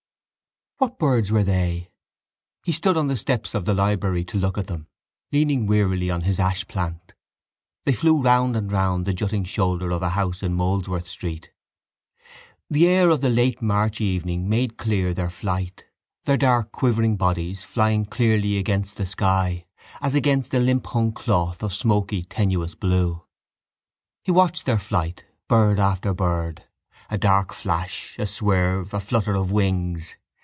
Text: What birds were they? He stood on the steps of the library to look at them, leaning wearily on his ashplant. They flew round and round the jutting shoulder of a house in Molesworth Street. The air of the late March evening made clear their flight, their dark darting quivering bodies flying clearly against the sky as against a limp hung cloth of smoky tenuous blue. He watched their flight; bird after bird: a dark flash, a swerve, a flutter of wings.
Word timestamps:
What 0.79 0.97
birds 0.97 1.31
were 1.31 1.43
they? 1.43 1.91
He 2.63 2.71
stood 2.71 2.97
on 2.97 3.07
the 3.07 3.15
steps 3.15 3.53
of 3.53 3.65
the 3.65 3.73
library 3.75 4.25
to 4.25 4.39
look 4.39 4.57
at 4.57 4.65
them, 4.65 4.87
leaning 5.31 5.67
wearily 5.67 6.09
on 6.09 6.21
his 6.21 6.39
ashplant. 6.39 7.13
They 7.85 7.93
flew 7.93 8.19
round 8.19 8.55
and 8.55 8.71
round 8.71 9.05
the 9.05 9.13
jutting 9.13 9.43
shoulder 9.43 9.91
of 9.91 10.01
a 10.01 10.09
house 10.09 10.41
in 10.41 10.55
Molesworth 10.55 11.05
Street. 11.05 11.51
The 12.67 12.87
air 12.87 13.11
of 13.11 13.21
the 13.21 13.29
late 13.29 13.61
March 13.61 14.01
evening 14.01 14.49
made 14.49 14.79
clear 14.79 15.13
their 15.13 15.29
flight, 15.29 15.85
their 16.25 16.35
dark 16.35 16.69
darting 16.71 16.79
quivering 16.79 17.15
bodies 17.15 17.63
flying 17.63 18.05
clearly 18.05 18.57
against 18.57 18.97
the 18.97 19.05
sky 19.05 19.67
as 20.01 20.15
against 20.15 20.51
a 20.55 20.59
limp 20.59 20.87
hung 20.87 21.11
cloth 21.11 21.61
of 21.61 21.75
smoky 21.75 22.23
tenuous 22.23 22.73
blue. 22.73 23.23
He 24.23 24.31
watched 24.31 24.65
their 24.65 24.79
flight; 24.79 25.25
bird 25.47 25.79
after 25.79 26.15
bird: 26.15 26.63
a 27.11 27.19
dark 27.19 27.53
flash, 27.53 28.15
a 28.17 28.25
swerve, 28.25 28.95
a 28.95 28.99
flutter 28.99 29.35
of 29.35 29.51
wings. 29.51 30.15